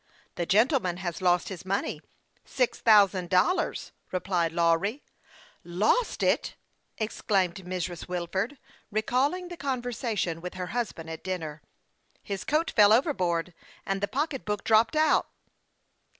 [0.35, 2.01] "The gentleman has lost his money
[2.43, 5.03] six thou sand dollars," replied Lawry."
[5.83, 6.55] Lost it!"
[6.97, 8.07] exclaimed Mrs.
[8.07, 8.57] Wilford,
[8.89, 11.61] recalling the conversation with her husband at dinner."
[12.23, 13.53] His coat fell overboard,
[13.85, 15.27] and the pocketbook dropped out."